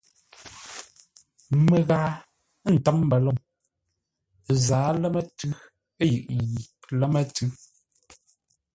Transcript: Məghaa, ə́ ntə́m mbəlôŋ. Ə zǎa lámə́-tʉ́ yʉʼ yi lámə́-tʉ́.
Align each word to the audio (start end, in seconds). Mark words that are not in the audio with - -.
Məghaa, 1.67 2.11
ə́ 2.67 2.71
ntə́m 2.75 2.97
mbəlôŋ. 3.05 3.37
Ə 4.49 4.53
zǎa 4.65 4.89
lámə́-tʉ́ 5.01 5.51
yʉʼ 6.11 6.25
yi 6.39 6.61
lámə́-tʉ́. 6.99 7.47